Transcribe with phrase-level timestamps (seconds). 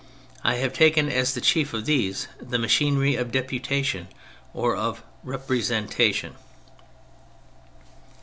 [0.43, 4.07] I have taken as the chief of these the machinery of deputation
[4.51, 6.37] or of" representation."